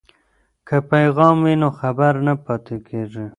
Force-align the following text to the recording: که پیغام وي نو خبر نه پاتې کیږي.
که 0.67 0.75
پیغام 0.91 1.35
وي 1.45 1.53
نو 1.61 1.69
خبر 1.79 2.13
نه 2.25 2.33
پاتې 2.45 2.75
کیږي. 2.87 3.25